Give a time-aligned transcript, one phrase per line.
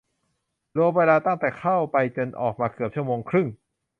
[0.77, 3.47] รวมเวลาตั้งแต่เข้าไปจนออกมาเกือบชั่วโมงครึ่ง